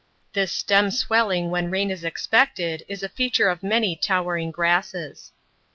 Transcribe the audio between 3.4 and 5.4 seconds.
of many towering grasses.